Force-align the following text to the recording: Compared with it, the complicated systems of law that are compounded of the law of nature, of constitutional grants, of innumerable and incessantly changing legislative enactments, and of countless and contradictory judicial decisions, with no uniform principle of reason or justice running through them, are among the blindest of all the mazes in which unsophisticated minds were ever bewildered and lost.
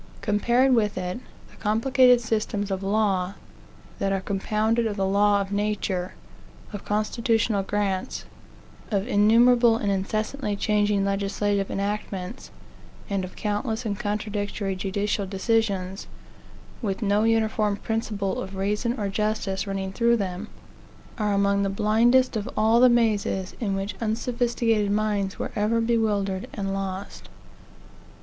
Compared 0.21 0.73
with 0.73 0.97
it, 0.97 1.19
the 1.51 1.57
complicated 1.57 2.19
systems 2.21 2.71
of 2.71 2.81
law 2.81 3.35
that 3.99 4.11
are 4.11 4.19
compounded 4.19 4.87
of 4.87 4.97
the 4.97 5.05
law 5.05 5.39
of 5.39 5.51
nature, 5.51 6.15
of 6.73 6.83
constitutional 6.83 7.61
grants, 7.61 8.25
of 8.89 9.07
innumerable 9.07 9.77
and 9.77 9.91
incessantly 9.91 10.55
changing 10.55 11.05
legislative 11.05 11.69
enactments, 11.69 12.49
and 13.11 13.23
of 13.23 13.35
countless 13.35 13.85
and 13.85 13.99
contradictory 13.99 14.75
judicial 14.75 15.27
decisions, 15.27 16.07
with 16.81 17.03
no 17.03 17.21
uniform 17.23 17.77
principle 17.77 18.41
of 18.41 18.55
reason 18.55 18.99
or 18.99 19.07
justice 19.07 19.67
running 19.67 19.93
through 19.93 20.17
them, 20.17 20.47
are 21.19 21.31
among 21.31 21.61
the 21.61 21.69
blindest 21.69 22.35
of 22.35 22.49
all 22.57 22.79
the 22.79 22.89
mazes 22.89 23.53
in 23.59 23.75
which 23.75 23.93
unsophisticated 24.01 24.89
minds 24.89 25.37
were 25.37 25.51
ever 25.55 25.79
bewildered 25.79 26.47
and 26.55 26.73
lost. 26.73 27.29